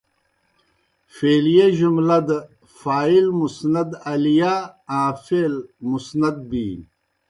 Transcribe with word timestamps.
فعلیہ 1.13 1.67
جُملہ 1.77 2.19
دہ 2.27 2.37
فاعل 2.79 3.25
مسند 3.39 3.89
الیہ 4.11 4.55
آں 4.97 5.09
فعل 5.23 5.53
مُسند 5.89 6.35
بِینیْ۔ 6.49 6.85